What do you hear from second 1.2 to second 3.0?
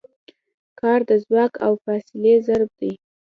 ځواک او فاصلې ضرب دی.